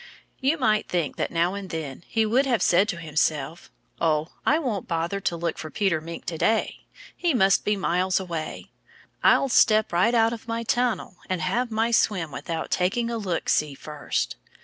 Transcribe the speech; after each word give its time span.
You 0.39 0.57
might 0.57 0.87
think 0.87 1.17
that 1.17 1.29
now 1.29 1.53
and 1.53 1.69
then 1.69 2.03
he 2.07 2.25
would 2.25 2.47
have 2.47 2.63
said 2.63 2.89
to 2.89 2.97
himself, 2.97 3.69
"Oh, 3.99 4.29
I 4.47 4.57
won't 4.57 4.87
bother 4.87 5.19
to 5.19 5.35
look 5.37 5.59
for 5.59 5.69
Peter 5.69 6.01
Mink 6.01 6.25
to 6.25 6.39
day. 6.39 6.85
He 7.15 7.35
must 7.35 7.63
be 7.63 7.75
miles 7.75 8.19
away. 8.19 8.71
I'll 9.21 9.47
step 9.47 9.93
right 9.93 10.15
out 10.15 10.33
of 10.33 10.47
my 10.47 10.63
tunnel 10.63 11.17
and 11.29 11.39
have 11.39 11.69
my 11.69 11.91
swim 11.91 12.31
without 12.31 12.71
taking 12.71 13.11
a 13.11 13.17
look 13.19 13.47
see 13.47 13.75
first." 13.75 14.37